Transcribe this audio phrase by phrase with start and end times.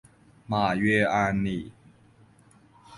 [0.47, 1.43] 马约里安。